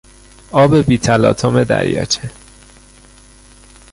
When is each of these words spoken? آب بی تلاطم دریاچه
آب 0.51 0.75
بی 0.81 0.97
تلاطم 0.97 1.63
دریاچه 1.63 2.31